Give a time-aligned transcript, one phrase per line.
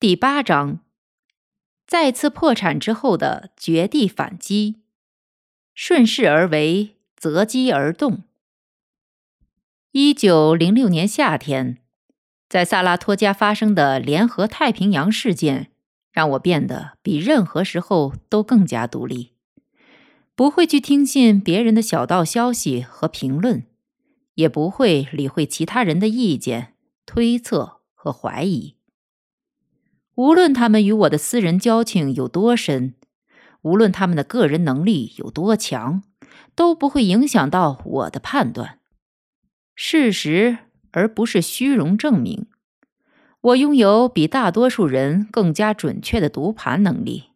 [0.00, 0.80] 第八章，
[1.86, 4.76] 再次破产之后的绝地反击，
[5.74, 8.22] 顺势而为，择机而动。
[9.92, 11.82] 一九零六年夏天，
[12.48, 15.70] 在萨拉托加发生的联合太平洋事件，
[16.10, 19.34] 让我变得比任何时候都更加独立，
[20.34, 23.66] 不会去听信别人的小道消息和评论，
[24.36, 26.72] 也不会理会其他人的意见、
[27.04, 28.79] 推测和怀疑。
[30.20, 32.92] 无论他们与我的私人交情有多深，
[33.62, 36.02] 无论他们的个人能力有多强，
[36.54, 38.80] 都不会影响到我的判断。
[39.74, 40.58] 事实
[40.90, 42.48] 而不是虚荣证明，
[43.40, 47.30] 我拥有比大多数人更加准确的读盘能力，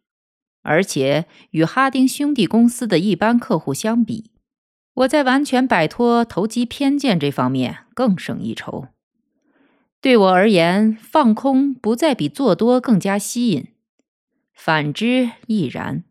[0.61, 4.29] 而且与哈丁兄弟公司的一般客户相比，
[4.93, 8.89] 我在完全摆脱投机偏见这方面更胜一筹。
[10.05, 13.69] 对我而言，放空不再比做多更加吸引，
[14.53, 16.03] 反之亦然。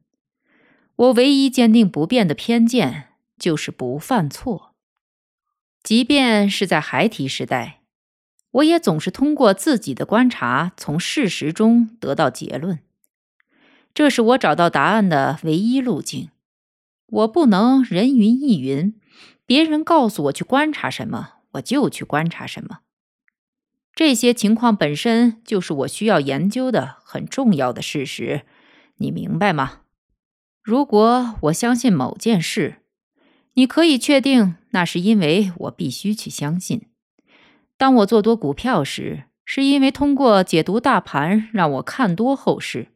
[0.97, 4.75] 我唯一坚定不变的偏见就是不犯错。
[5.85, 7.83] 即便是在孩提时代，
[8.51, 12.81] 我也总是通过自己的观察，从事实中得到结论。
[13.95, 16.31] 这是我找到答案的唯一路径。
[17.07, 19.01] 我不能人云亦云，
[19.47, 22.81] 别人告诉我去观察什么，我就去观察什么。
[23.95, 28.43] 这些情况本身就是我需要研究的很重要的事实，
[28.97, 29.83] 你明白吗？
[30.63, 32.79] 如果我相信某件事，
[33.53, 36.89] 你可以确定那是因为我必须去相信。
[37.77, 42.89] 当我做多股票时，是因为通过解读大盘让我看多后市。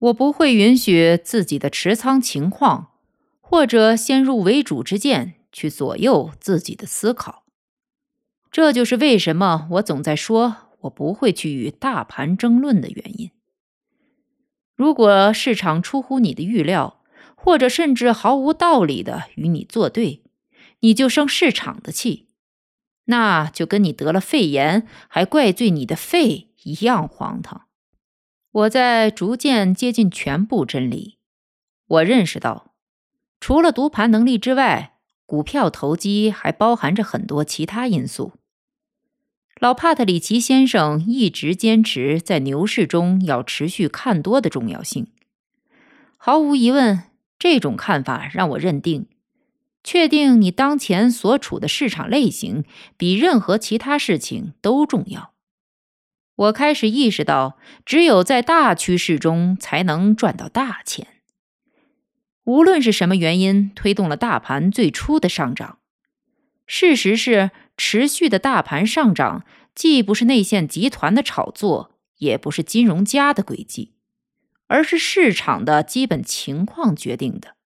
[0.00, 2.90] 我不会允许自己的持仓情况
[3.40, 7.43] 或者先入为主之见去左右自己的思考。
[8.54, 13.32] 这就是为什么我总在说我不会去与大盘争论的原因。
[14.76, 17.02] 如果市场出乎你的预料，
[17.34, 20.22] 或者甚至毫无道理的与你作对，
[20.78, 22.28] 你就生市场的气，
[23.06, 27.62] 那就跟你得了肺炎还怪罪你的肺一样荒唐。
[28.52, 31.18] 我在逐渐接近全部真理。
[31.88, 32.72] 我认识到，
[33.40, 38.34] 除了读盘能力之外，股票投机还包含着很多其他因素。
[39.64, 45.06] 老帕特里奇先生一直坚持在牛市中要持续看多的重要性。
[46.18, 47.04] 毫无疑问，
[47.38, 49.06] 这种看法让我认定，
[49.82, 52.64] 确定你当前所处的市场类型
[52.98, 55.32] 比任何其他事情都重要。
[56.36, 61.06] 我开始意识到，只有在大趋势中才能赚到大钱。
[62.44, 65.78] 无论是什么原因推动了大盘最初的上涨，
[66.66, 67.50] 事实是。
[67.76, 73.94] 持续的大盘上涨，既不是内线集团的炒作，也不是金融家的诡计，
[74.66, 77.56] 而是市场的基本情况决定的。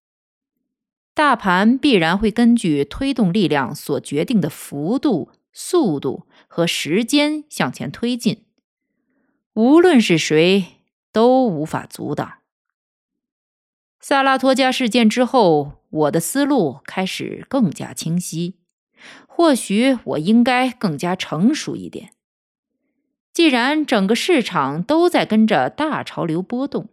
[1.14, 8.44] 大盘必然会根据推动力量所决定的幅度、速度和时间向前推进，
[9.54, 12.34] 无论是谁都无法阻挡。
[14.00, 18.60] 萨拉托加事件之后，我的思路开始更加清晰。
[19.38, 22.10] 或许我应该更加成熟一点。
[23.32, 26.88] 既然整个市场都在跟着大潮流波动，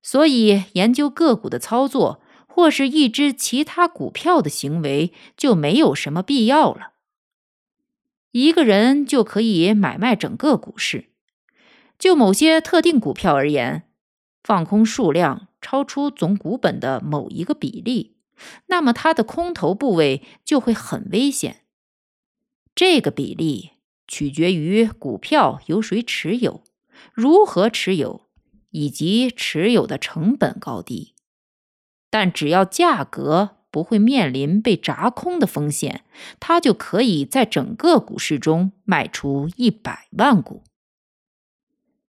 [0.00, 6.92] 所以研究个股的操作，或是一只其他股票的行为，就没有什么必要了。
[8.30, 11.10] 一个人就可以买卖整个股市。
[11.98, 13.82] 就某些特定股票而言，
[14.42, 18.14] 放空数量超出总股本的某一个比例。
[18.68, 21.64] 那么它的空头部位就会很危险。
[22.78, 23.72] 这个比例
[24.06, 26.62] 取决于股票由谁持有、
[27.12, 28.28] 如何持有
[28.70, 31.12] 以及持有的成本高低。
[32.08, 36.04] 但只要价格不会面临被砸空的风险，
[36.38, 40.62] 它就可以在整个股市中卖出一百万股。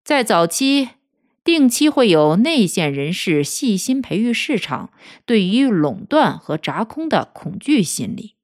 [0.04, 0.90] 在早期。
[1.42, 4.92] 定期会有内线人士细心培育市场
[5.26, 8.36] 对于垄断和砸空的恐惧心理，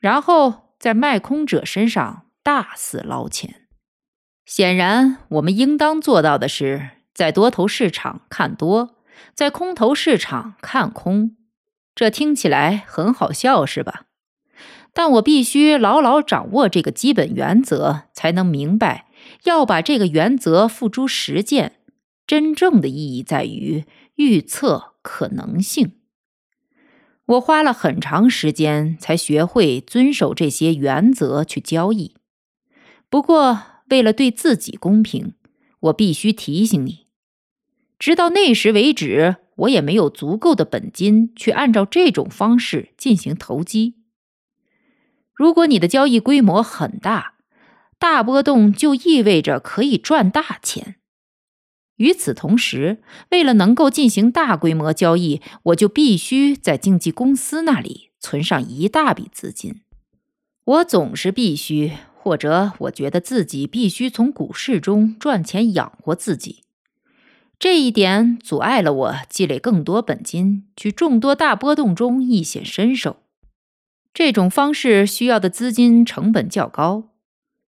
[0.00, 3.66] 然后在卖空者身上大肆捞钱。
[4.44, 8.96] 显然，我们应当做到的是，在多头市场看多，
[9.34, 11.36] 在空头市场看空。
[11.94, 14.06] 这听起来很好笑，是吧？
[14.92, 19.06] 但我必须牢牢掌握这个基本原则，才能明白
[19.44, 21.76] 要把这个原则付诸实践。
[22.26, 23.84] 真正的意义在于
[24.16, 25.98] 预测可能性。
[27.26, 32.14] 我花了很长时间才学会遵守这些原则去交易。
[33.08, 35.34] 不过，为了对自己公平，
[35.80, 37.06] 我必须提醒你，
[37.98, 43.94] 直到那时为止，我也没有足够的本金去按照这种方式进行投机。
[45.32, 47.34] 如果你的交易规模很大，
[47.98, 50.96] 大波动就意味着可以赚大钱。
[51.96, 59.82] 与此同时，为了能够进行大规模交易，我就必须在经纪公司那里存上一大笔资金。
[60.64, 66.64] 我总是必须，或者我觉得自己必须从股市中赚钱养活自己。
[67.58, 73.18] 这一点阻碍了我积累更多本金，去众多大波动中一显身手。
[74.12, 77.10] 这种方式需要的资金成本较高，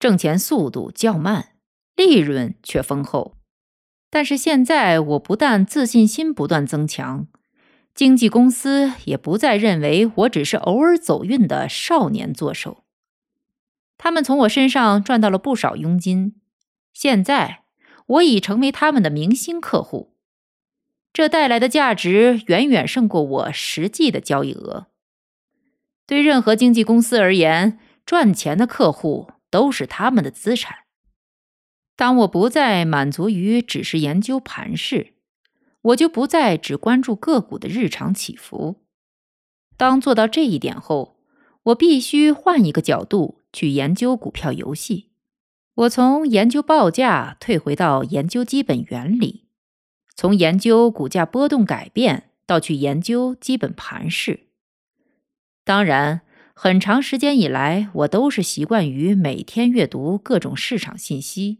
[0.00, 1.50] 挣钱速度较慢，
[1.94, 3.35] 利润却丰厚。
[4.16, 7.26] 但是现在，我不但自信心不断增强，
[7.94, 12.84] 经纪公司也不再认为我只是偶尔走运的少年作手。
[13.98, 16.36] 他们从我身上赚到了不少佣金，
[16.94, 17.64] 现在
[18.06, 20.14] 我已成为他们的明星客户，
[21.12, 24.86] 这带来的价值远远胜过我实际的交易额。
[26.06, 30.85] 对任何经纪公司而言，赚钱的客户都是他们的资产。
[31.96, 35.14] 当我不再满足于只是研究盘势，
[35.80, 38.82] 我就不再只关注个股的日常起伏。
[39.78, 41.18] 当做到这一点后，
[41.64, 45.10] 我必须换一个角度去研究股票游戏。
[45.74, 49.46] 我从研究报价退回到研究基本原理，
[50.14, 54.48] 从研究股价波动改变到去研究基本盘势。
[55.64, 56.22] 当然，
[56.54, 61.58] 很长时间以来，我都是习惯于每天阅读各种市场信息。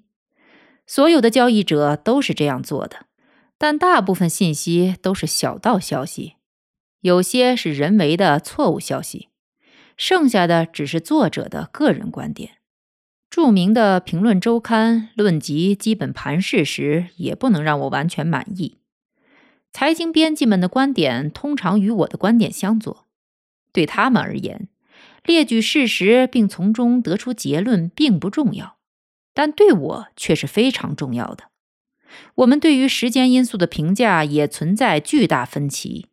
[0.87, 3.07] 所有的交易者都是这样做的，
[3.59, 6.35] 但大部分信息都是小道消息，
[7.01, 9.29] 有些是人为的错误消息，
[9.97, 12.53] 剩下的只是作者的个人观点。
[13.29, 18.79] 著名的评论周刊论及基本盘势时，也不能让我完全满意。
[19.73, 23.05] 财经编辑们的观点通常与我的观点相左。
[23.73, 24.69] 对他们而言，
[25.25, 28.76] 列举事实并从中得出结论并不重要，
[29.37, 31.51] 但对我却是非常重要的。
[32.37, 36.07] 我们对于时间因素的评价也存在巨大分歧。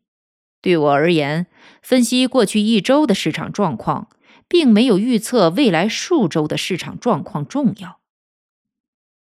[0.60, 1.46] 对我而言，
[1.80, 4.10] 分析过去一周的市场状况，
[4.46, 7.98] 并没有预测未来数周的市场状况重要。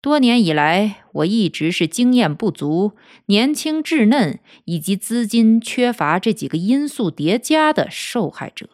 [0.00, 2.96] 多年以来，我一直是经验不足、
[3.26, 8.70] 年轻稚嫩以及资金缺乏这几个因素叠加的受害者。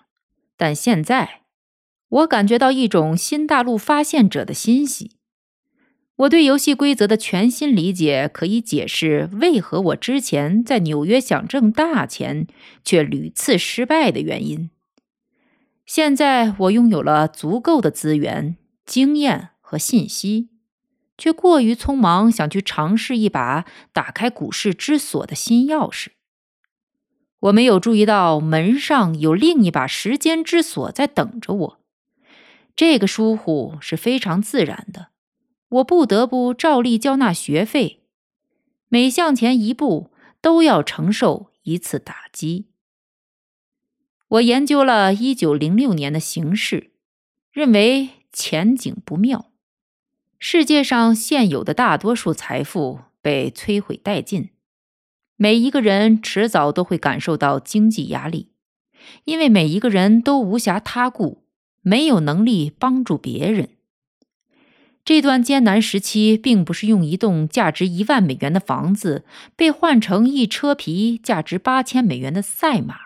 [0.57, 1.42] 但现在，
[2.13, 5.13] 我感觉到一种新大陆发现者的欣喜。
[6.17, 12.47] 我对游戏规则的全新理解，可以解释为何我之前在纽约想挣大钱，
[12.85, 14.71] 却屡次失败的原因。
[15.87, 20.51] 现在，我拥有了足够的资源、经验和信息。
[21.19, 26.09] 却过于匆忙，想去尝试一把打开股市之锁的新钥匙。
[27.41, 31.82] 我没有注意到门上有另一把时间之锁在等着我。
[32.75, 35.09] 这个疏忽是非常自然的。
[35.69, 38.03] 我不得不照例交纳学费，
[38.89, 40.11] 每向前一步
[40.41, 42.67] 都要承受一次打击。
[44.29, 46.93] 我研究了一九零六年的形势，
[47.51, 49.51] 认为前景不妙。
[50.39, 54.51] 世界上现有的大多数财富被摧毁殆尽，
[55.37, 58.51] 每一个人迟早都会感受到经济压力，
[59.25, 61.42] 因为每一个人都无暇他顾，
[61.83, 63.69] 没有能力帮助别人。
[65.05, 69.25] 这段艰难时期，并不是用一栋价值一万美元的房子
[69.57, 72.97] 被换成一车皮价值八千美元的赛马，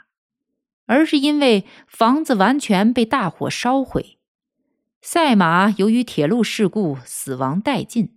[0.85, 4.19] 而是因为房子完全被大火烧毁。
[5.01, 8.11] 赛马由于铁路事故死亡殆尽，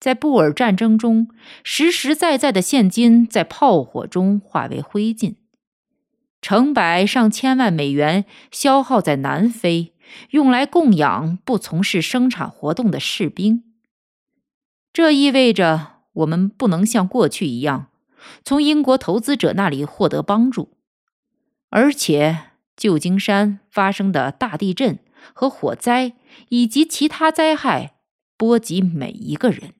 [0.00, 1.28] 在布尔战争中，
[1.62, 5.34] 实实在在的现金在炮火中化为灰烬，
[6.40, 9.94] 成百上千万美元消耗在南非，
[10.30, 13.64] 用来供养不从事生产活动的士兵。
[14.92, 17.88] 这意味着我们不能像过去一样
[18.44, 20.76] 从英国投资者那里获得帮助，
[21.70, 24.98] 而且旧金山发生的大地震。
[25.34, 26.14] 和火灾
[26.48, 27.96] 以及其他灾害
[28.36, 29.74] 波及每一个人：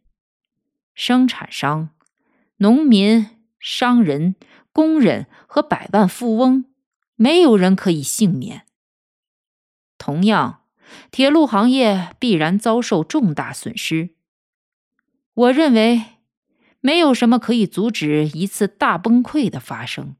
[0.95, 1.91] 生产商、
[2.57, 4.35] 农民、商人、
[4.73, 6.65] 工人和百万富翁，
[7.17, 8.67] 没有人可以幸免。
[9.97, 10.63] 同样，
[11.11, 14.11] 铁路行业必然遭受重大损失。
[15.35, 16.03] 我认为，
[16.81, 20.17] 没有什么可以阻止一次大崩溃的发生。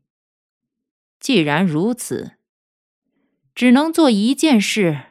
[1.21, 2.33] 既然如此，
[3.55, 5.03] 只能做一件事：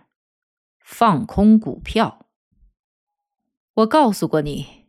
[0.80, 2.26] 放空股票。
[3.74, 4.86] 我告诉过你，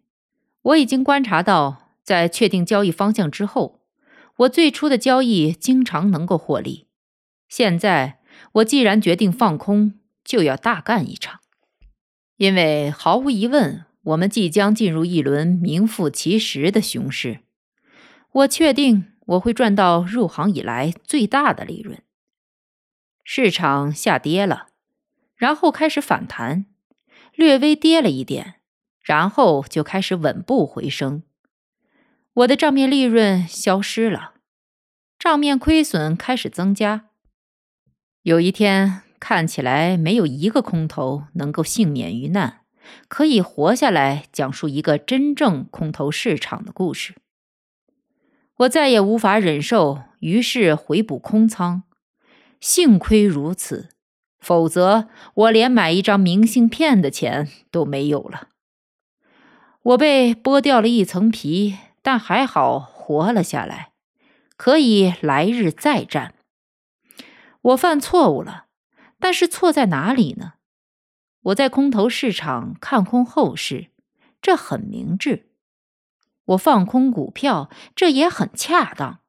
[0.62, 3.77] 我已经观察到，在确定交易方向之后，
[4.38, 6.86] 我最初的交易经常能够获利。
[7.48, 8.20] 现在，
[8.52, 11.40] 我既然决定放空，就要大干一场，
[12.36, 13.84] 因为毫无疑问。
[14.02, 17.40] 我们即将进入一轮名副其实的熊市，
[18.32, 22.00] 我确定我会赚到入行以来最大的利润。
[23.22, 24.68] 市场下跌了，
[25.36, 26.64] 然后开始反弹，
[27.34, 28.54] 略微跌了一点，
[29.02, 31.24] 然后就开始稳步回升。
[32.38, 34.34] 我的账面利润消失了，
[35.18, 37.06] 账面亏损开始增加。
[38.22, 42.60] 有一天，看起来没有一个空头能够幸免于难。
[43.08, 47.16] 可以活下来，讲述一个真正空头市场的故事。
[48.58, 51.82] 我再也无法忍受，于是回补空仓。
[52.60, 53.88] 幸亏如此，
[54.38, 58.50] 否则我连买一张明信片的钱都没有了。
[59.82, 61.76] 我被剥掉了一层皮，
[62.10, 63.92] 但还好活了下来，
[64.56, 66.32] 可以来日再战。
[67.60, 68.68] 我犯错误了，
[69.20, 70.54] 但是错在哪里呢？
[71.42, 73.90] 我在空头市场看空后市，
[74.40, 75.50] 这很明智；
[76.46, 79.20] 我放空股票，这也很恰当。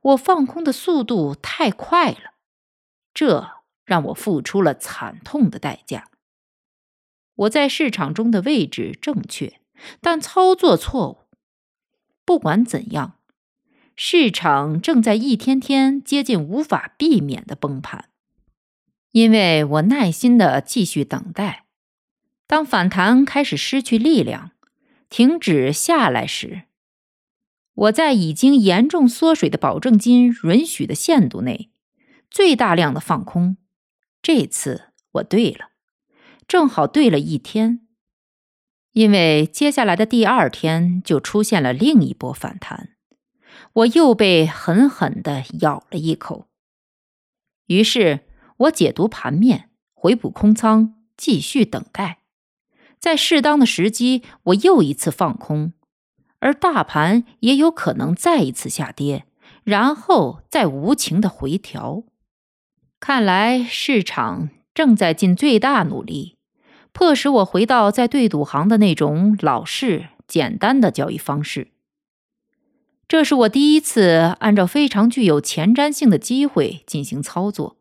[0.00, 2.32] 我放空的速度太快了，
[3.12, 3.46] 这
[3.84, 6.08] 让我付出了惨痛的代价。
[7.34, 9.60] 我在市场中的位置正确，
[10.00, 11.19] 但操作错误。
[12.30, 13.16] 不管怎样，
[13.96, 18.08] 市场正在一天天接近无法避免的崩盘。
[19.10, 21.64] 因为我耐心的继续等待，
[22.46, 24.52] 当反弹开始失去力量、
[25.08, 26.66] 停止下来时，
[27.74, 31.72] 我在已经严重缩水的保证金允许的限度内，
[32.30, 33.56] 最大量的放空。
[34.22, 35.70] 这次我对了，
[36.46, 37.88] 正好对了一天，
[38.92, 42.90] 因为接下来的第二天就出现了另一波反弹，
[43.72, 46.46] 我又被狠狠的咬了一口，
[47.66, 48.26] 于是。
[48.60, 52.18] 我解读盘面，回补空仓，继续等待，
[52.98, 55.72] 在适当的时机，我又一次放空，
[56.40, 59.24] 而大盘也有可能再一次下跌，
[59.64, 62.04] 然后再无情的回调。
[63.00, 66.36] 看来市场正在尽最大努力，
[66.92, 71.68] 迫使我回到在对赌行的那种老式、简单的交易方式。
[73.08, 77.76] 这是我第一次按照非常具有前瞻性的机会进行操作。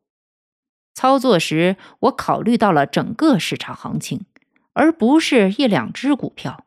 [0.95, 4.25] 操作时，我考虑到了整个市场行情，
[4.73, 6.65] 而不是一两只股票。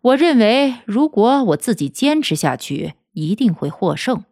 [0.00, 4.24] 我认为，如果我自己坚持下去，一定会获胜。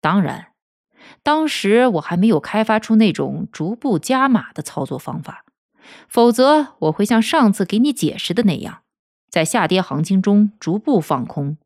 [0.00, 0.52] 当然，
[1.22, 5.44] 当时我还没有开发出那种逐步加码的操作方法，
[6.08, 8.82] 否则我会像上次给你解释的那样，
[9.28, 11.56] 在下跌行情中逐步放空。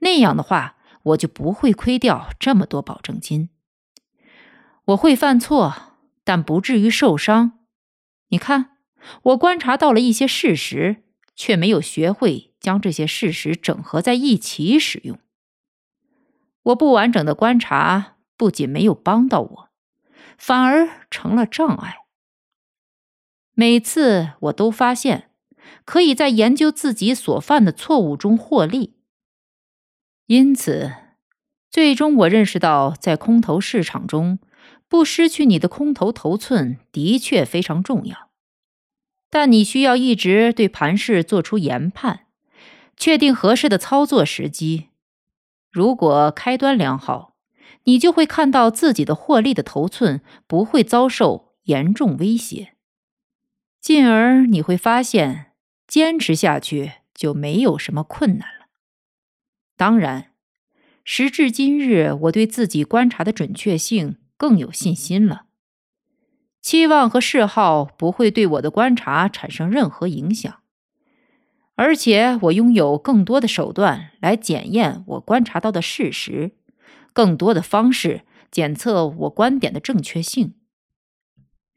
[0.00, 3.48] 那样的话，我就不会亏掉这么多保证金。
[4.86, 7.58] 我会犯错，但不至于受伤。
[8.28, 8.76] 你看，
[9.22, 15.18] 我观察到了一些事实，却没有学会将这些事实整合在一起使用。
[16.64, 19.68] 我不完整的观察不仅没有帮到我，
[20.36, 21.99] 反而成了障碍。
[23.54, 25.30] 每次我都发现，
[25.84, 28.96] 可以在研究自己所犯的错误中获利。
[30.26, 30.92] 因此，
[31.70, 34.38] 最终我认识到，在空头市场中。
[34.88, 38.28] 不失去你的空头头寸的确非常重要，
[39.30, 42.26] 但你需要一直对盘势做出研判，
[42.96, 44.88] 确定合适的操作时机。
[45.70, 47.36] 如果开端良好，
[47.84, 52.74] 你就会看到自己的获利的头寸不会遭受严重威胁，
[53.80, 55.52] 进而你会发现
[55.86, 58.66] 坚持下去就没有什么困难了。
[59.76, 60.32] 当然，
[61.04, 64.16] 时至今日，我对自己观察的准确性。
[64.40, 65.42] 更有信心了。
[66.62, 70.62] 期望和嗜好不会对我的观察产生任何影响，
[71.74, 76.52] 而且我拥有更多的手段来检验我观察到的事实，
[77.12, 80.54] 更多的方式检测我观点的正确性。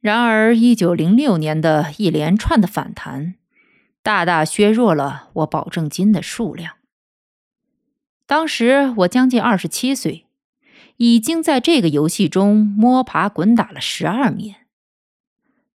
[0.04, 3.36] 然而，一九零六年的一连串的反弹，
[4.02, 6.74] 大大削弱了我保证金的数量。
[8.26, 10.26] 当时我将近二十七岁，
[10.98, 14.66] 已经在这个游戏中摸爬滚打了十二年。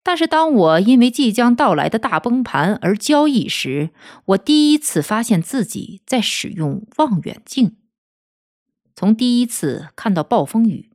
[0.03, 3.89] 但是，当我因为即将到来的大崩盘而交易时，
[4.27, 7.79] 我第一次发现自己在使用望远镜。
[8.95, 10.91] 从第一次看到暴风雨，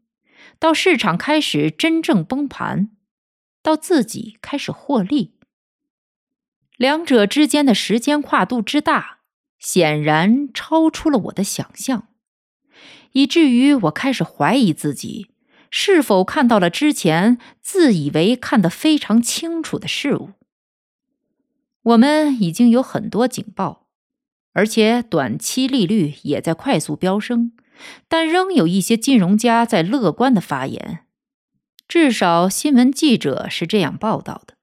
[0.60, 2.92] 到市场开始真正崩盘。
[3.64, 5.32] 到自己开始获利，
[6.78, 9.20] 两者之间的时间跨度之大，
[9.58, 12.10] 显然超出了我的想象，
[13.14, 15.30] 以至于我开始怀疑自己
[15.72, 20.32] 是否看到了之前自以为看得非常清楚的事物。
[21.84, 23.88] 我们已经有很多警报，
[24.52, 27.54] 而且短期利率也在快速飙升，
[28.10, 31.03] 但仍有一些金融家在乐观的发言。
[31.88, 34.56] 至少新闻记者是这样报道的。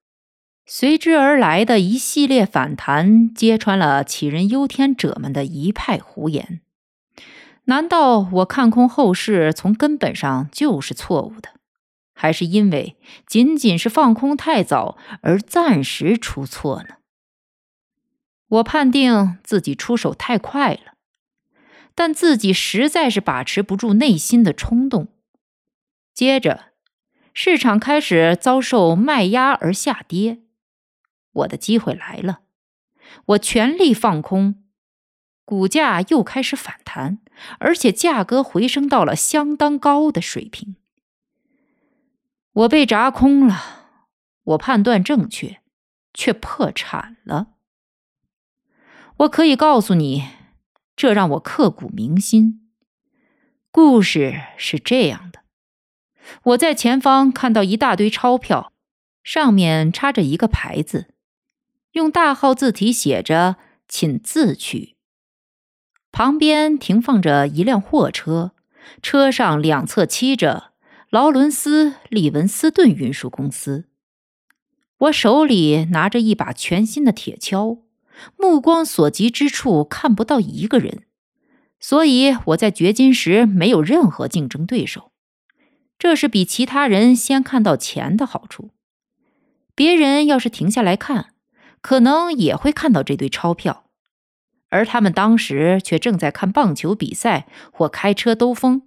[0.67, 6.61] 随之而来的一系列反弹，揭穿了杞人忧天者们的一派胡言。
[7.65, 11.51] 难道我看空后市从根本上就是错误的，
[12.15, 12.97] 还是因为
[13.27, 16.97] 仅仅是放空太早而暂时出错呢？
[18.49, 20.95] 我判定自己出手太快了，
[21.95, 25.09] 但自己实在是把持不住内心的冲动。
[26.15, 26.70] 接着。
[27.33, 30.41] 市场开始遭受卖压而下跌，
[31.33, 32.41] 我的机会来了，
[33.27, 34.63] 我全力放空，
[35.45, 37.19] 股价又开始反弹，
[37.59, 40.77] 而且价格回升到了相当高的水平。
[42.53, 43.57] 我被砸空了，
[44.43, 45.61] 我判断正确，
[46.13, 47.55] 却破产了。
[49.19, 50.27] 我可以告诉你，
[50.97, 52.73] 这让我刻骨铭心。
[53.71, 55.40] 故事是这样的。
[56.45, 58.73] 我在前方看到一大堆钞票，
[59.23, 61.09] 上面插着一个牌子，
[61.93, 63.57] 用大号字体写着
[63.89, 64.97] “请自取”。
[66.13, 68.53] 旁边停放着一辆货车，
[69.03, 70.73] 车上两侧漆着
[71.11, 73.87] “劳伦斯·利文斯顿运输公司”。
[74.99, 77.83] 我手里拿着一把全新的铁锹，
[78.37, 81.05] 目光所及之处看不到一个人，
[81.79, 85.13] 所以我在掘金时没有任何竞争对手。
[86.01, 88.71] 这是比其他人先看到钱的好处。
[89.75, 91.35] 别人要是停下来看，
[91.83, 93.85] 可能也会看到这堆钞票，
[94.71, 98.81] 而他们当时却正在看棒球比赛，或开车兜风，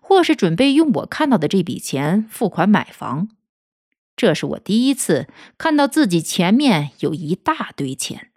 [0.00, 3.28] 或是准备用我看到的这笔钱付款买房。
[4.14, 5.26] 这是我第一次
[5.58, 8.30] 看到自己前面有一大堆钱，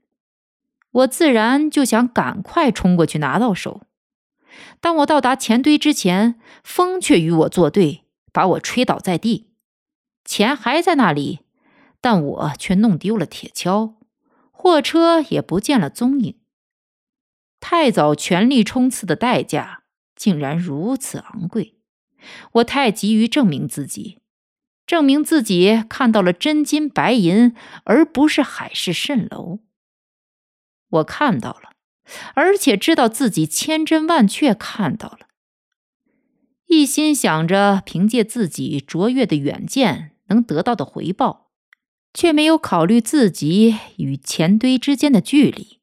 [0.89, 3.83] 我自然就想赶快冲过去拿到手。
[4.81, 8.04] 当我到达钱堆之前，风却与我作对。
[8.36, 9.54] 把我吹倒在地，
[10.26, 11.39] 钱还在那里，
[12.02, 13.95] 但我却弄丢了铁锹，
[14.52, 16.38] 货车也不见了踪影。
[17.62, 19.84] 太早全力冲刺的代价
[20.17, 21.80] 竟然如此昂贵，
[22.56, 24.19] 我太急于证明自己，
[24.86, 29.60] 证明自己看到了真金白银，而不是海市蜃楼。
[30.89, 31.71] 我看到了，
[32.34, 35.24] 而且知道自己千真万确看到了。
[36.67, 41.51] 一心想着凭借自己卓越的远见能得到的回报，
[42.13, 45.80] 却没有考虑自己与钱堆之间的距离。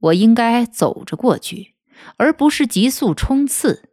[0.00, 1.74] 我应该走着过去，
[2.16, 3.90] 而不是急速冲刺。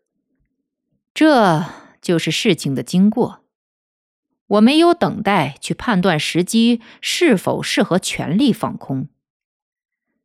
[1.13, 1.65] 这
[2.01, 3.41] 就是事情的经过。
[4.47, 9.09] 我没有等待去判断时机是否适合全力放空，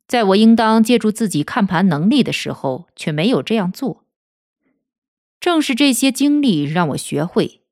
[0.07, 4.05] 在我应当借助自己看盘能力的时候，却没有这样做。
[5.41, 7.63] 正是这些经历让我学会，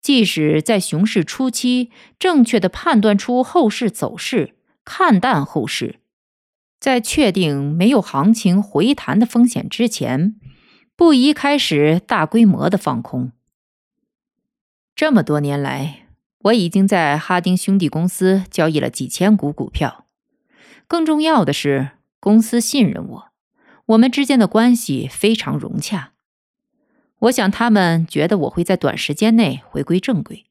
[0.00, 5.98] 即使在熊市初期，正确的判断出后市走势，看淡后市，
[6.78, 10.36] 在确定没有行情回弹的风险之前，
[10.94, 13.32] 不宜开始大规模的放空。
[14.94, 16.06] 这么多年来，
[16.44, 20.06] 我已经在哈丁兄弟公司交易了几千股股票，
[20.86, 23.28] 更重要的是，公司信任我，
[23.86, 26.11] 我们之间的关系非常融洽。
[27.22, 30.46] 我想，他们觉得我会在短时间内回归正轨。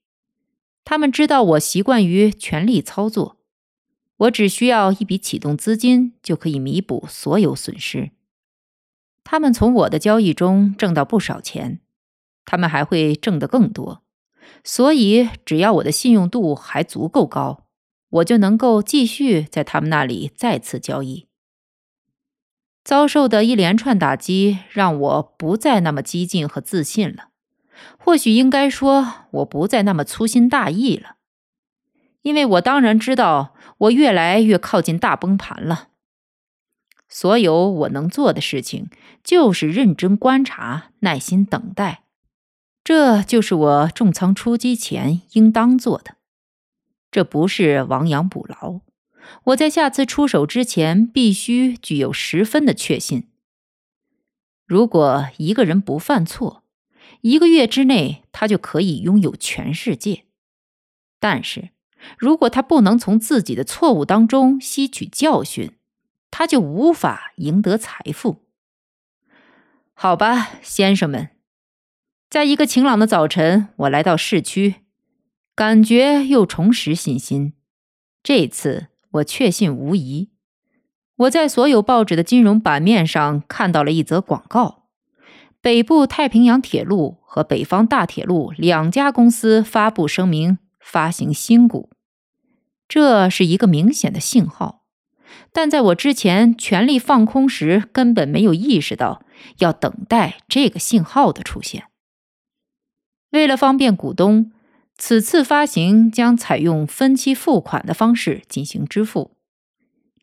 [0.85, 3.37] 他们知道我习惯于全力操作，
[4.17, 8.11] 我只需要一笔启动资金就可以弥补所有损失。
[9.25, 11.81] 他们从我的交易中挣到不少钱，
[12.45, 14.03] 他们还会挣得更多。
[14.63, 17.65] 所以，只要我的信用度还足够高，
[18.09, 21.27] 我就能够继续在他们那里再次交易。
[22.83, 27.29] 遭受的一连串打击让我不再那么激进和自信了，
[27.97, 31.17] 或许应该说，我不再那么粗心大意了。
[32.23, 35.89] 因为我当然知道，我越来越靠近大崩盘了。
[37.07, 38.89] 所有我能做的事情，
[39.23, 42.03] 就是认真观察，耐心等待。
[42.83, 46.15] 这就是我重仓出击前应当做的。
[47.11, 48.81] 这不是亡羊补牢。
[49.45, 53.27] 我在下次出手之前，必须具有十分的确信。
[54.65, 56.63] 如果一个人不犯错，
[57.21, 60.25] 一个月之内他就可以拥有全世界。
[61.19, 61.69] 但是，
[62.17, 65.71] 如果他不能从自己的错误当中吸取教训，
[66.31, 68.45] 他就无法赢得财富。
[69.93, 71.29] 好吧，先生们，
[72.29, 74.75] 在一个晴朗的早晨，我来到市区，
[75.53, 77.53] 感觉又重拾信心。
[78.23, 80.29] 这次我确信无疑。
[81.15, 84.85] 我在所有报纸的金融版面上看到了一则广告：
[85.61, 91.89] 北部太平洋铁路和北方大铁路两家公司发布声明，发行新股。
[92.87, 94.83] 这是一个明显的信号。
[95.53, 99.23] 但在我之前全力放空时，根本没有意识到
[99.59, 101.85] 要等待这个信号的出现。
[103.31, 104.51] 为了方便股东，
[105.03, 109.31] 此次发行将采用分期付款的方式进行支付。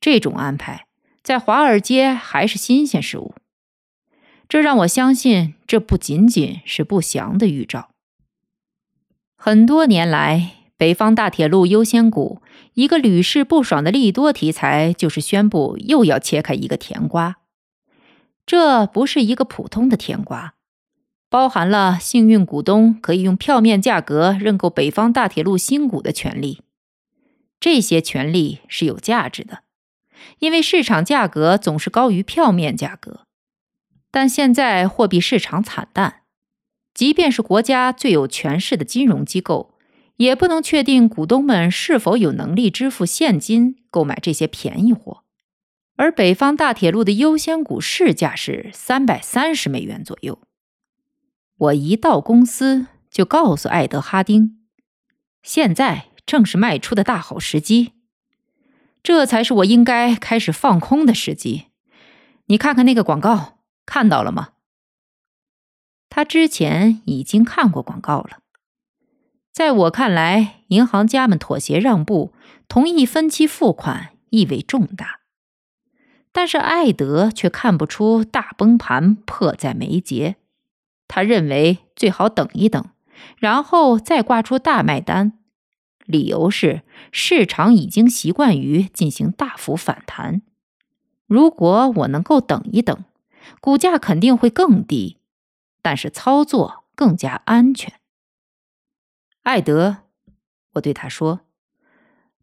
[0.01, 0.87] 这种安排
[1.21, 3.35] 在华尔街还是新鲜事物，
[4.49, 7.91] 这让我相信这不仅仅是不祥的预兆。
[9.37, 10.55] 很多年来。
[10.77, 12.41] 北方大铁路优先股
[12.75, 17.39] 一个屡试不爽的利多题材，就是宣布又要切开一个甜瓜。
[18.47, 20.55] 这不是一个普通的甜瓜，
[21.31, 26.63] 包含了幸运股东可以用票面价格认购北方大铁路新股的权利。
[27.61, 29.63] 这些权利是有价值的，
[30.39, 33.27] 因为市场价格总是高于票面价格。
[34.11, 36.23] 但现在货币市场惨淡，
[36.95, 39.75] 即便是国家最有权势的金融机构。
[40.19, 45.23] 也不能确定股东们是否有能力支付现金购买这些便宜货，
[45.95, 50.41] 而北方大铁路的优先股市价是三百三十美元左右。
[51.59, 54.59] 我一到公司就告诉艾德哈丁，
[55.43, 57.95] 现在正是卖出的大好时机，
[59.03, 61.67] 这才是我应该开始放空的时机。
[62.47, 64.51] 你看看那个广告，看到了吗？
[66.09, 68.39] 他之前已经看过广告了。
[69.53, 72.33] 在我看来，银行家们妥协让步，
[72.69, 75.19] 同意分期付款，意味重大。
[76.31, 80.37] 但是艾德却看不出大崩盘迫在眉睫，
[81.09, 82.85] 他认为最好等一等，
[83.39, 85.33] 然后再挂出大卖单。
[86.05, 90.43] 理由是市场已经习惯于进行大幅反弹。
[91.27, 93.05] 如果我能够等一等，
[93.61, 95.19] 股价肯定会更低，
[95.83, 97.93] 但是操作更加安全。
[99.43, 99.99] 艾德，
[100.75, 101.41] 我对他说：“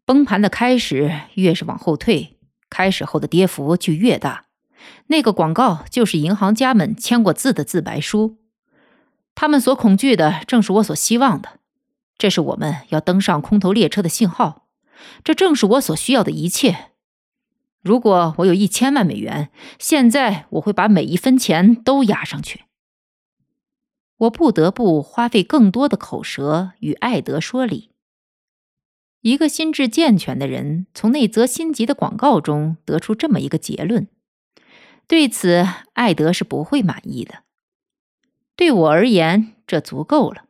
[0.04, 2.38] 崩盘的开始越是往后退，
[2.70, 4.46] 开始后的跌幅就越大。
[5.08, 8.38] 那个广告就是银行家们签过字的自白书，
[9.36, 11.60] 他们所恐惧的正是我所希望的。
[12.18, 14.66] 这是我们要登上空头列车的信号，
[15.22, 16.90] 这正是我所需要的一切。
[17.82, 22.64] 如果我有一千万美元，现在我会把每一分钱都压上去。”
[24.16, 27.90] 我不得不花费更多的口舌与艾德说理。
[29.20, 34.08] 一个心智健全的人从那则心急的广告中得出这么一个结论，
[35.06, 37.42] 对此艾德是不会满意的。
[38.56, 40.46] 对我而言，这足够了，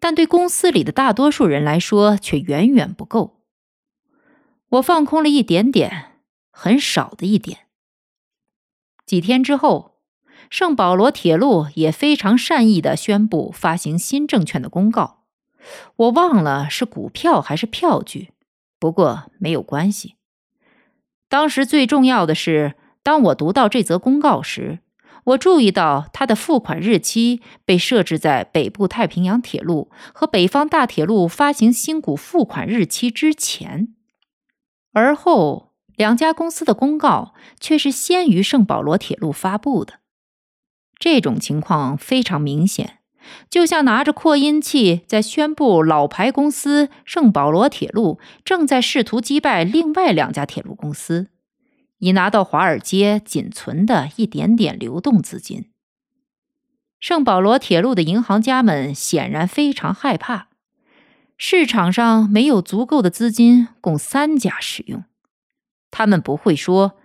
[0.00, 3.40] 但对公司里的大多数人来说却远远不够。
[4.70, 6.20] 我放空了一点点，
[6.50, 7.66] 很少的一点。
[9.04, 9.92] 几天之后。
[10.48, 15.24] 圣保罗铁路也非常善意的宣布发行新证券的公告，
[15.96, 18.30] 我忘了是股票还是票据，
[18.78, 20.14] 不过没有关系。
[21.28, 24.78] 当时最重要的是，当我读到这则公告时，
[25.26, 33.88] 我注意到他的付款日期被设置在北部太平洋铁路和北方大铁路发行新股付款日期之前，
[34.92, 39.94] 而后两家公司的公告却是先于圣保罗铁路发布的。
[40.98, 43.00] 这种情况非常明显，
[43.50, 51.30] 就像拿着扩音器在宣布老牌公司圣保罗铁路正在试图击败另外两家铁路公司，
[51.98, 55.70] 以拿到华尔街仅存的一点点流动资金。
[56.98, 60.48] 圣保罗铁路的银行家们显然非常害怕，
[61.36, 65.04] 市场上没有足够的资金供三家使用。
[65.90, 66.98] 他们不会说：“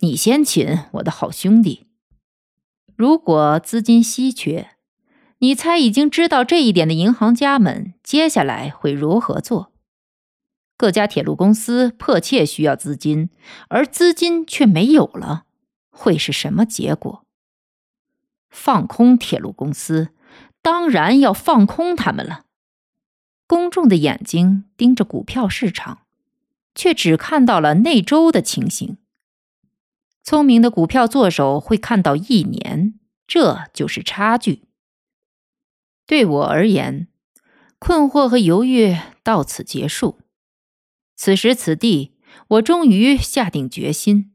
[0.00, 1.86] 你先请，我的好兄弟。”
[2.96, 4.72] 如果资金稀缺，
[5.38, 9.72] 你猜已经知道这一点的银行家们接下来会如何做？
[10.80, 13.28] 各家铁路公司迫切需要资金，
[13.68, 15.44] 而资金却没有了，
[15.90, 17.26] 会是什么结果？
[18.48, 20.08] 放空铁路公司，
[20.62, 22.46] 当然要放空他们了。
[23.46, 26.06] 公众的眼睛盯着股票市场，
[26.74, 28.96] 却只看到了那周的情形。
[30.24, 34.62] 聪明的股票作手会看到一年，这就是差距。
[36.06, 37.08] 对我而言，
[37.78, 40.16] 困惑和犹豫到此结束。
[41.22, 42.14] 此时此地，
[42.48, 44.32] 我终于下定决心。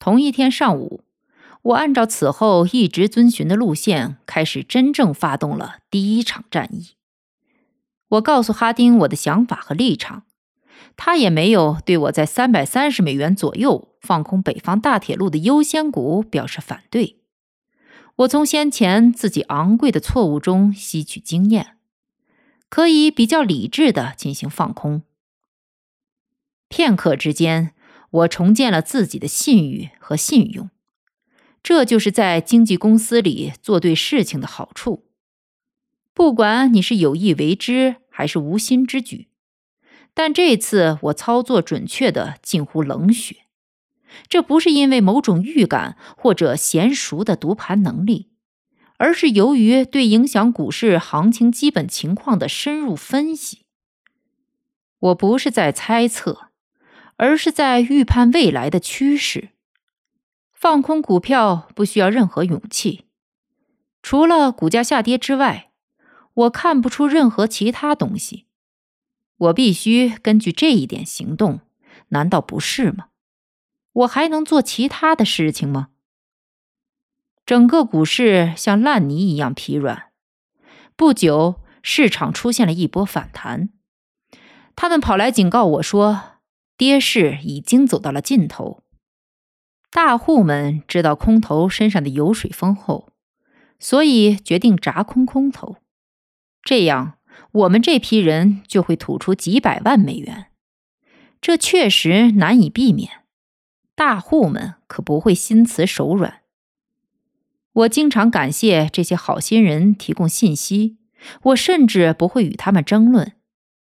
[0.00, 1.04] 同一天上午，
[1.62, 6.96] 我按照此后一直遵循的路线，开始真正发动了第一场战役。
[8.08, 10.24] 我告诉哈丁我的想法和立场，
[10.96, 17.20] 他也没有对我在三百三十美元左右放空北方大铁路的优先股表示反对。
[18.16, 21.76] 我从先前自己昂贵的错误中吸取经验，
[22.68, 25.02] 可以比较理智的进行放空。
[26.68, 27.72] 片刻之间，
[28.10, 30.70] 我重建了自己的信誉和信用。
[31.62, 35.06] 这就是在经纪公司里做对事情的好处。
[36.14, 39.28] 不管你是有意为之还是无心之举，
[40.14, 43.46] 但这次我操作准确的近乎冷血。
[44.28, 48.30] 这不是因为某种预感或者娴熟的读盘能力，
[48.96, 53.66] 而是由于对影响股市行情基本情况的深入分析。
[54.98, 56.48] 我不是在猜测。
[57.16, 59.50] 而是在预判未来的趋势。
[60.52, 63.04] 放空股票不需要任何勇气，
[64.02, 65.70] 除了股价下跌之外，
[66.32, 68.46] 我看不出任何其他东西。
[69.36, 71.60] 我必须根据这一点行动，
[72.08, 73.08] 难道不是吗？
[73.92, 75.88] 我还能做其他的事情吗？
[77.44, 80.10] 整个股市像烂泥一样疲软。
[80.96, 83.68] 不久，市场出现了一波反弹，
[84.74, 86.35] 他们跑来警告我说。
[86.76, 88.82] 跌势已经走到了尽头，
[89.90, 93.12] 大户们知道空头身上的油水丰厚，
[93.78, 95.76] 所以决定砸空空头，
[96.62, 97.18] 这样
[97.52, 100.46] 我们这批人就会吐出几百万美元。
[101.40, 103.22] 这确实难以避免，
[103.94, 106.42] 大户们可不会心慈手软。
[107.72, 110.96] 我经常感谢这些好心人提供信息，
[111.42, 113.32] 我甚至不会与他们争论，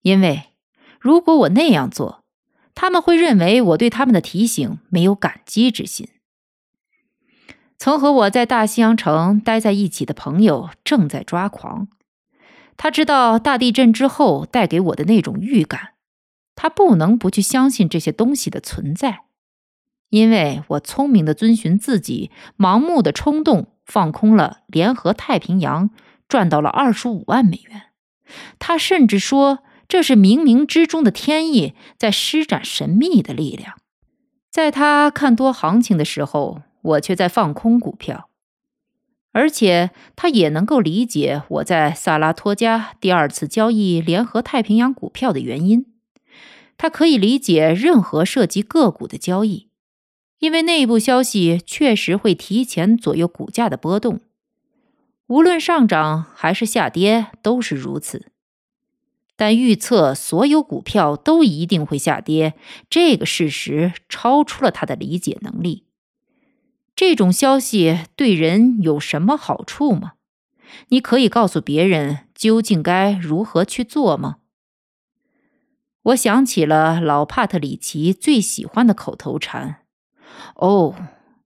[0.01, 0.53] 因为
[0.99, 2.22] 如果我那样做，
[2.75, 6.07] 他们会认为我对他们的提醒没有感激之心。
[7.77, 11.87] 曾和我在大西洋城待在一起的朋友正在抓狂，
[12.77, 15.93] 他知道大地震之后带给我的那种预感，
[16.55, 19.25] 他不能不去相信这些东西的存在，
[20.09, 25.89] 因为我聪明的遵循自己盲目的冲动，放空了联合太平洋，
[26.27, 27.83] 赚到了二十五万美元。
[28.57, 29.59] 他甚至说。
[29.93, 33.77] 这是冥冥之中的天意在施展神秘的力量，
[34.49, 38.27] 在他看多行情的时候，我却在放空股票，
[39.33, 45.85] 而且他也能够理解我在萨拉托加第二次交易联合太平洋股票的原因。
[46.75, 49.67] 他可以理解任何涉及个股的交易，
[50.39, 54.21] 因为内部消息确实会提前左右股价的波动，
[55.27, 58.32] 无论上涨还是下跌都是如此。
[59.43, 62.53] 但预测所有股票都一定会下跌，
[62.89, 65.83] 这个事实超出了他的理解能力。
[66.95, 70.13] 这种消息对人有什么好处吗？
[70.87, 74.37] 你可以告诉别人究竟该如何去做吗？
[76.03, 79.81] 我想起了老帕特里奇最喜欢的口头禅
[80.55, 80.95] ：“哦，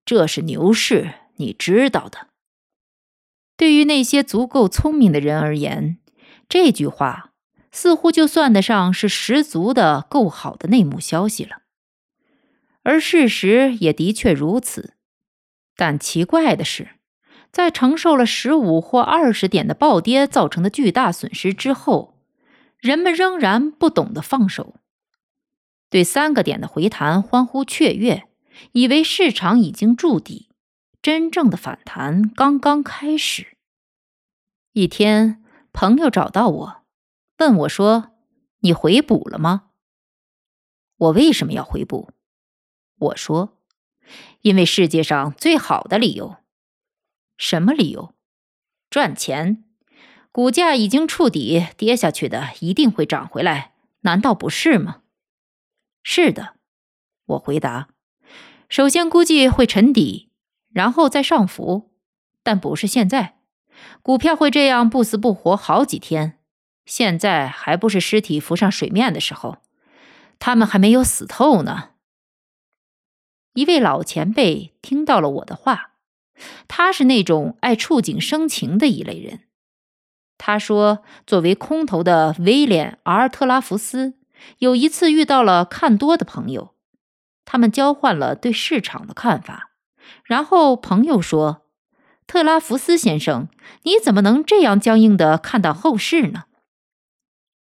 [0.05, 2.27] 这是牛市，你知道的。”
[3.57, 5.97] 对于那些足够聪明的人而言，
[6.47, 7.26] 这句话。
[7.71, 11.63] 似乎就算得上是十足的够好的内幕消息了，
[12.84, 14.93] 而事实也的确如此。
[15.75, 16.89] 但奇怪的是，
[17.51, 22.17] 在承受了十五或二十点的暴跌造成的巨大损失之后，
[22.80, 24.75] 人们仍然不懂得放手，
[25.89, 28.27] 对三个点的回弹欢呼雀跃，
[28.71, 30.49] 以为市场已经筑底，
[31.01, 33.58] 真正的反弹刚刚开始。
[34.73, 36.76] 一天，朋友找到我。
[37.38, 38.12] 问我说
[38.62, 39.69] ：“你回补了吗？”
[40.97, 42.12] 我为什么要回补？
[42.97, 43.60] 我说
[44.41, 46.38] ：“因为世界上最好的理由。
[47.38, 48.15] 什么理由？
[48.89, 49.63] 赚钱。
[50.32, 55.04] 股价已经触底，跌下去的一定会涨回来，难道不是吗？”
[56.02, 56.56] 是的，
[57.26, 57.89] 我回答。
[58.69, 60.32] 首先估计会沉底，
[60.69, 61.91] 然后再上浮，
[62.41, 63.39] 但不是现在。
[64.02, 66.37] 股票会这样不死不活好几天。
[66.88, 69.58] 现在还不是尸体浮上水面的时候，
[70.39, 71.89] 他们还没有死透呢。
[73.54, 75.91] 一位老前辈听到了我的话，
[76.67, 79.41] 他是那种爱触景生情的一类人。
[80.38, 84.13] 他说，作为空头的威廉·阿尔特拉福斯
[84.60, 86.73] 有一次遇到了看多的朋友，
[87.43, 89.71] 他们交换了对市场的看法。
[90.23, 91.63] 然后朋友说
[92.28, 93.50] ：“特拉福斯先生，
[93.84, 96.43] 你怎么能这样僵硬地看到后市呢？”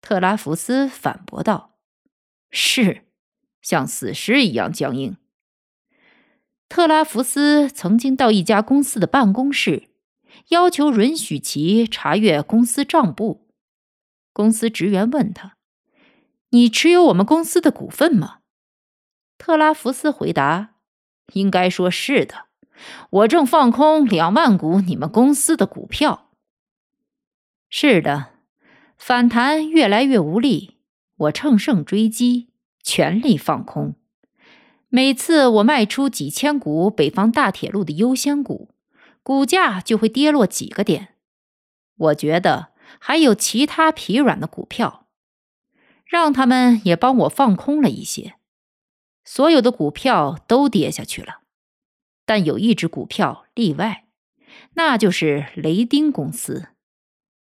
[0.04, 1.78] 特拉福斯反驳道
[2.52, 3.06] ：“是，
[3.62, 5.16] 像死尸一样僵硬。”
[6.68, 9.90] 特拉福斯曾经到一家公司的办公室。
[10.50, 13.48] 要求允许其查阅公司账簿。
[14.34, 15.56] 公司职员问他
[16.50, 18.40] ：“你持有我们公司的股份吗？”
[19.38, 20.76] 特拉福斯回答
[21.34, 22.48] ：“应该说是的，
[23.10, 26.32] 我正放空两万股你们公司的股票。”
[27.70, 28.33] 是的，
[29.06, 30.78] 反弹越来越无力，
[31.18, 32.48] 我乘胜追击，
[32.82, 33.96] 全力放空。
[34.88, 38.74] 每次我卖出几千股北方大铁路的优先股。
[39.22, 41.16] 股价就会跌落几个点。
[41.98, 45.06] 我觉得还有其他疲软的股票，
[46.06, 48.36] 让他们也帮我放空了一些。
[49.26, 51.42] 所有的股票都跌下去了，
[52.26, 54.06] 但有一只股票例外，
[54.76, 56.70] 那就是雷丁公司。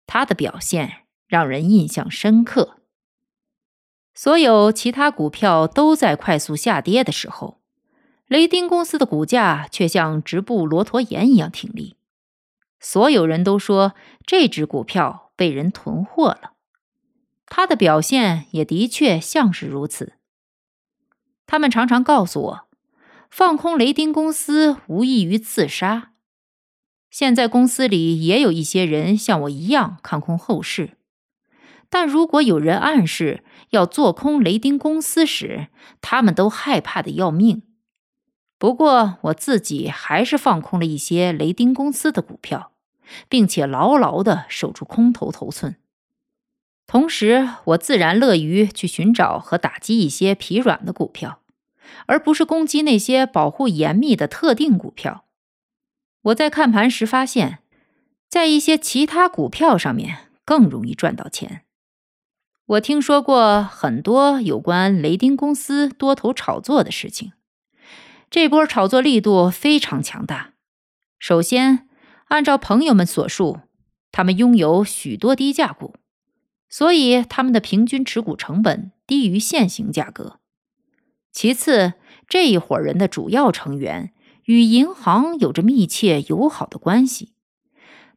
[0.05, 1.02] 它的表现
[1.33, 2.77] 让人印象深刻。
[4.13, 7.59] 所有其他股票都在快速下跌的时候。
[8.27, 11.95] 雷丁公司的股价却像直布罗陀岩一样挺立，
[12.79, 16.53] 所有人都说这只股票被人囤货了。
[17.47, 20.13] 它的表现也的确像是如此。
[21.47, 22.67] 他们常常告诉我，
[23.31, 26.11] 放空雷丁公司无异于自杀。
[27.09, 30.97] 现在公司里也有一些人像我一样看空后市，
[31.93, 35.67] 但如果有人暗示要做空雷丁公司时，
[36.01, 37.61] 他们都害怕的要命。
[38.57, 42.71] 不过，我自己还是放空了一些雷丁公司的股票，
[43.29, 45.75] 并且牢牢的守住空头头寸。
[46.87, 51.41] 同时，我自然乐于去寻找和打击一些疲软的股票，
[52.07, 55.25] 而不是攻击那些保护严密的特定股票。
[56.23, 57.59] 我在看盘时发现，
[58.27, 61.62] 在一些其他股票上面更容易赚到钱。
[62.65, 67.33] 我听说过很多有关雷丁公司多头炒作的事情。
[68.29, 70.53] 这波炒作力度非常强大。
[71.19, 71.89] 首先，
[72.29, 73.59] 按照朋友们所述，
[74.13, 75.95] 他们拥有许多低价股，
[76.69, 80.39] 所以他们的平均持股成本低于现行价格。
[81.33, 81.93] 其次，
[82.29, 84.13] 这一伙人的主要成员
[84.45, 87.33] 与银行有着密切友好的关系，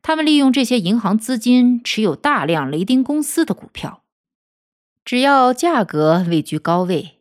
[0.03, 4.05] 他们利用这些银行资金持有大量雷丁公司的股票，
[5.07, 7.21] 只要价格位居高位。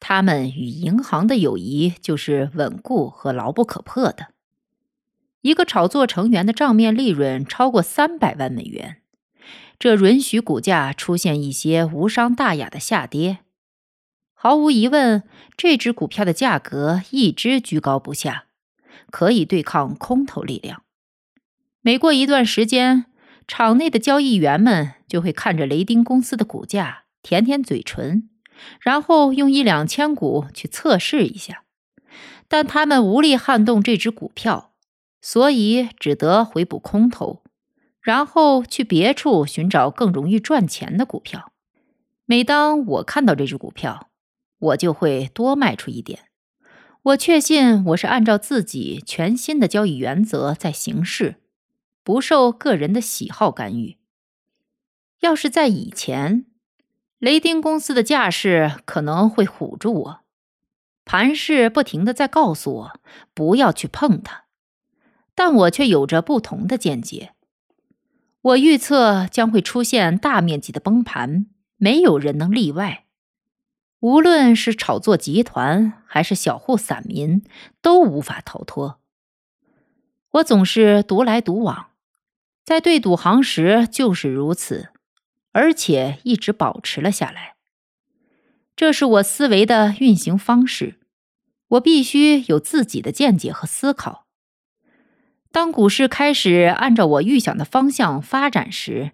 [0.00, 4.34] 他们与银行的友谊就是稳固和牢不可破的。
[5.42, 8.96] 一个炒作成员的账面利润超过三百万美元，
[9.78, 13.38] 这允许股价出现一些无伤大雅的下跌。
[14.34, 15.22] 毫无疑问，
[15.56, 18.46] 这只股票的价格一直居高不下，
[19.12, 20.82] 可以对抗空头力量。
[21.80, 23.06] 每过一段时间，
[23.46, 28.28] 场内的交易员们就会看着雷丁公司的股价，舔舔嘴唇。
[28.80, 31.64] 然后用一两千股去测试一下，
[32.46, 34.74] 但他们无力撼动这只股票，
[35.22, 37.42] 所以只得回补空头，
[38.02, 41.52] 然后去别处寻找更容易赚钱的股票。
[42.26, 44.10] 每当我看到这只股票，
[44.58, 46.24] 我就会多卖出一点。
[47.02, 51.36] 我确信我是按照自己全新的交易原则在行事，
[52.04, 53.96] 不受个人的喜好干预。
[55.20, 56.44] 要是在以前，
[57.20, 60.20] 雷丁公司的架势可能会唬住我，
[61.04, 63.00] 盘势不停的在告诉我
[63.34, 64.44] 不要去碰它，
[65.34, 67.34] 但我却有着不同的见解。
[68.40, 71.44] 我预测将会出现大面积的崩盘，
[71.76, 73.04] 没有人能例外。
[73.98, 77.42] 无论是炒作集团还是小户散民，
[77.82, 78.98] 都无法逃脱。
[80.30, 81.90] 我总是独来独往，
[82.64, 84.88] 在对赌行时就是如此。
[85.52, 87.56] 而且一直保持了下来，
[88.76, 90.98] 这是我思维的运行方式。
[91.68, 94.26] 我必须有自己的见解和思考。
[95.52, 99.12] 当股市开始按照我预想的方向发展时，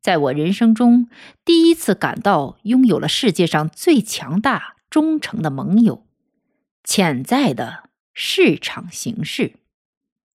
[0.00, 1.08] 在我人生中
[1.44, 6.06] 第一次感到拥有了世界上最强大、忠诚的盟友——
[6.84, 9.54] 潜在的市场形势。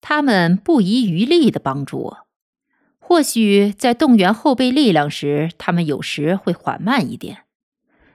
[0.02, 2.28] 他们不遗余力的帮助我。
[3.12, 7.40] 或许在动员后备力量时，他们有时会缓慢一点，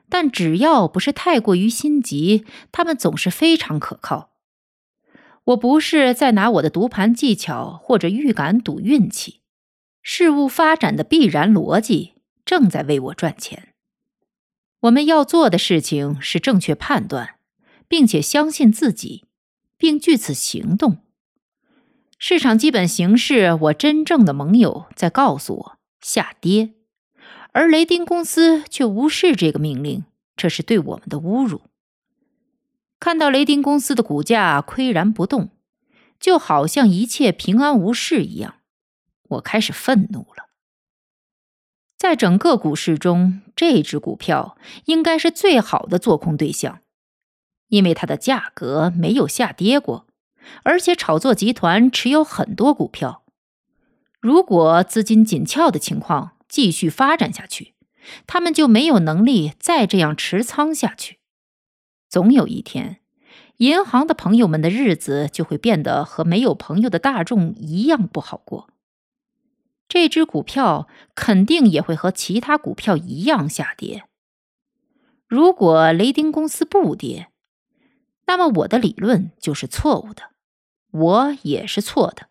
[0.08, 4.30] 但只要不是太过于心急，他们总是非常可靠。
[5.44, 9.42] 我不是在拿我的读盘技巧或者预感赌运气，
[10.00, 12.14] 事物发展的必然逻辑
[12.46, 13.74] 正在为我赚钱。
[14.80, 17.34] 我们要做的事情是正确判断，
[17.86, 19.26] 并且相信自己，
[19.76, 21.02] 并据此行动。
[22.18, 26.72] 市场基本形势，我真正的盟友在告诉我下跌。
[27.52, 30.04] 而雷丁公司却无视这个命令，
[30.34, 31.62] 这是对我们的侮辱。
[32.98, 35.50] 看到雷丁公司的股价岿然不动，
[36.18, 38.56] 就好像一切平安无事一样，
[39.28, 40.48] 我开始愤怒了。
[41.98, 44.56] 在整个股市中，这只股票
[44.86, 46.80] 应该是最好的做空对象，
[47.68, 50.05] 因为它的价格没有下跌过，
[50.62, 53.24] 而且炒作集团持有很多股票。
[54.20, 57.74] 如果资金紧俏的情况，继续发展下去，
[58.26, 61.18] 他们就没有能力再这样持仓下去。
[62.08, 63.00] 总有一天，
[63.58, 68.70] 银行的朋友们的日子就会变得和没有朋友的大众一样不好过。
[69.88, 74.04] 这只股票肯定也会和其他股票一样下跌。
[75.28, 77.28] 如果雷丁公司不跌，
[78.26, 80.30] 那么我的理论就是错误的，
[80.98, 82.28] 我也是错的，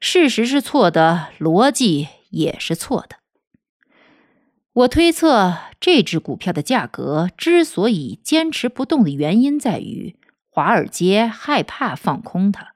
[0.00, 3.16] 事实是错的，逻辑也是错的。
[4.72, 10.16] 我推测，这只股票的价格之所以坚持不动的原因在于
[10.50, 12.74] 华尔街害怕放空它。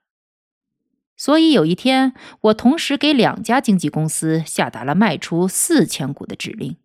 [1.17, 6.77] 所以有一天，我同时给两家经纪公司下达了卖出四千股的指令。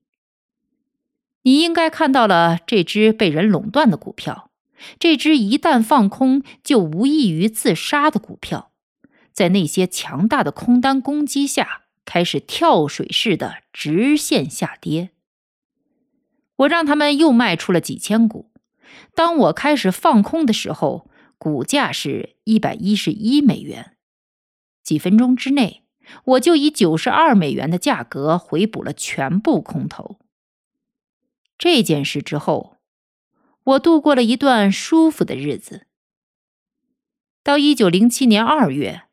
[1.42, 4.52] 你应该看到了这只被人垄断的股票，
[5.00, 8.72] 这只一旦放空就无异于自杀的股票，
[9.34, 11.84] 在那些强大的空单攻击下。
[12.10, 15.10] 开始跳水式的直线下跌，
[16.56, 18.50] 我让他们又卖出了几千股。
[19.14, 23.98] 当我开始放空的时候，股价是一百一十一美元。
[24.82, 25.84] 几分钟之内，
[26.24, 30.18] 我就以九十二美元的价格回补了全部空头。
[31.58, 32.77] 这件事之后，
[33.68, 35.88] 我度过了一段舒服的日子。
[37.44, 39.04] 到一九零七年二月。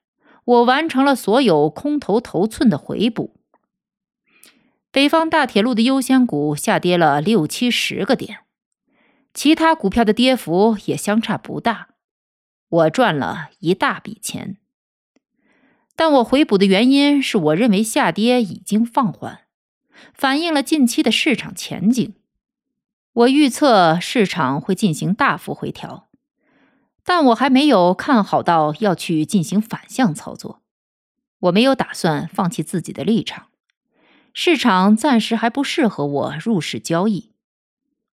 [0.47, 3.35] 我完成了所有空头头寸的回补。
[4.91, 8.41] 北方大铁路的优先股下跌了六七十个点，
[9.33, 11.95] 其他股票的跌幅也相差不大。
[12.69, 14.59] 我赚了一大笔钱，
[15.97, 19.47] 但我回补的原因是我认为下跌已经放缓，
[20.13, 22.13] 反映了近期的市场前景。
[23.15, 26.09] 我预测市场会进行大幅回调。
[27.07, 30.63] 但我还没有看好到要去进行反向操作，
[31.41, 33.49] 我没有打算放弃自己的立场。
[34.33, 37.31] 市场暂时还不适合我入市交易。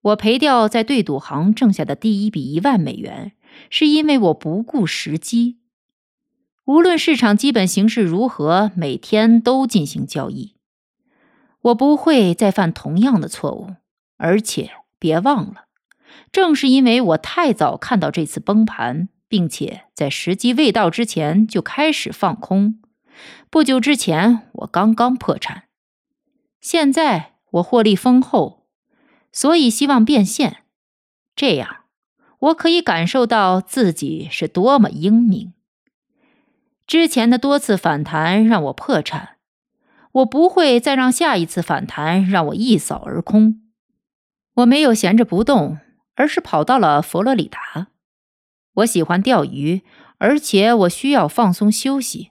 [0.03, 3.33] 我赔掉在对赌行挣下的第一笔一万美元，
[3.71, 5.59] 是因为我不顾时机。
[6.67, 10.55] 无论市场基本形势如何，每天都进行交易。
[11.63, 13.77] 我不会再犯同样的错误，
[14.19, 14.71] 而且
[15.05, 15.67] 别忘了。
[16.33, 22.81] 正是因为我太早看到这次崩盘，并且在时机未到之前就开始放空，
[23.51, 25.65] 不久之前我刚刚破产，
[26.59, 28.67] 现在我获利丰厚，
[29.31, 30.63] 所以希望变现，
[31.37, 31.85] 这样
[32.39, 35.53] 我可以感受到自己是多么英明。
[36.87, 39.37] 之前的多次反弹让我破产，
[40.13, 43.61] 我不会再让下一次反弹让我一扫而空。
[44.55, 45.79] 我没有闲着不动。
[46.17, 47.89] 而是跑到了佛罗里达。
[48.75, 49.83] 我喜欢钓鱼，
[50.19, 52.31] 而且我需要放松休息。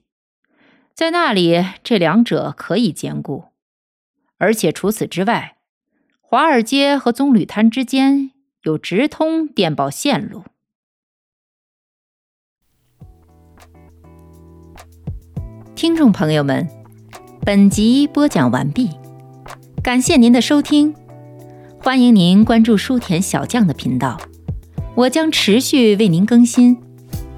[0.94, 3.48] 在那里，这两者可以兼顾。
[4.38, 5.58] 而且除此之外，
[6.22, 10.44] 华尔街和棕榈滩之间有直通电报线路。
[15.76, 16.66] 听众朋友们，
[17.46, 18.90] 本集播讲完毕，
[19.84, 21.03] 感谢您的收听。
[21.84, 24.18] 欢迎您关注书田小将的频道，
[24.96, 26.78] 我将持续为您更新，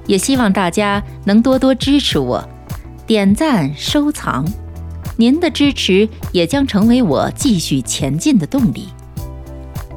[0.06, 2.48] 也希望大家能多多支持我，
[3.08, 4.46] 点赞收藏，
[5.16, 8.86] 您的支持也将成为我继续前进的动力。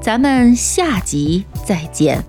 [0.01, 2.25] 咱们下集再见。